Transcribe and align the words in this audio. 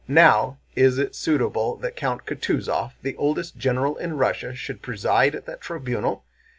"Now, 0.07 0.57
is 0.75 0.97
it 0.97 1.13
suitable 1.13 1.75
that 1.75 1.95
Count 1.95 2.25
Kutúzov, 2.25 2.93
the 3.03 3.15
oldest 3.17 3.57
general 3.57 3.97
in 3.97 4.17
Russia, 4.17 4.55
should 4.55 4.81
preside 4.81 5.35
at 5.35 5.45
that 5.45 5.61
tribunal? 5.61 6.23